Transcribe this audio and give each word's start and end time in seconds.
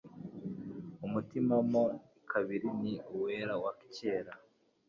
Umutima 1.05 1.55
mo 1.71 1.83
kabiri 2.31 2.69
ni 2.81 2.93
uwera, 3.13 3.53
wa 3.63 3.71
kera; 3.93 4.33